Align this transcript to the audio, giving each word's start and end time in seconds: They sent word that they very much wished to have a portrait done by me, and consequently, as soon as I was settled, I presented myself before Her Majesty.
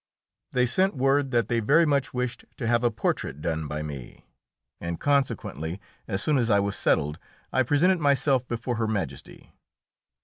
They 0.51 0.65
sent 0.65 0.95
word 0.95 1.29
that 1.29 1.47
they 1.47 1.59
very 1.59 1.85
much 1.85 2.11
wished 2.11 2.43
to 2.57 2.65
have 2.65 2.83
a 2.83 2.89
portrait 2.89 3.39
done 3.39 3.67
by 3.67 3.83
me, 3.83 4.25
and 4.79 4.99
consequently, 4.99 5.79
as 6.07 6.23
soon 6.23 6.39
as 6.39 6.49
I 6.49 6.59
was 6.59 6.75
settled, 6.75 7.19
I 7.53 7.61
presented 7.61 7.99
myself 7.99 8.47
before 8.47 8.77
Her 8.77 8.87
Majesty. 8.87 9.51